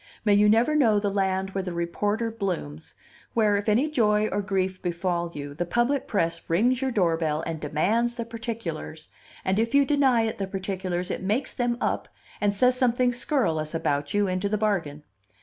[0.25, 2.95] May you never know the land where the reporter blooms,
[3.35, 7.59] where if any joy or grief befall you, the public press rings your doorbell and
[7.59, 9.09] demands the particulars,
[9.45, 12.07] and if you deny it the particulars, it makes them up
[12.41, 15.03] and says something scurrilous about you into the bargain.